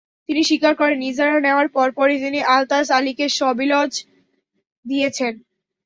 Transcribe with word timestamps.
তিনি 0.29 0.41
স্বীকার 0.43 0.73
করেন, 0.75 0.99
ইজারা 1.01 1.37
নেওয়ার 1.39 1.67
পরপরই 1.75 2.17
তিনি 2.19 2.39
আলতাজ 2.55 2.87
আলীকে 2.97 3.25
সাবিলজ 3.37 3.91
দিয়েছেন। 4.85 5.33